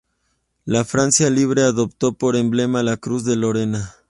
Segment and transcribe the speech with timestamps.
[0.65, 3.97] La Francia Libre adoptó por emblema la Cruz de Lorena.